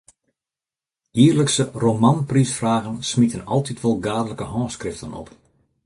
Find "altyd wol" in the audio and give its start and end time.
3.53-3.97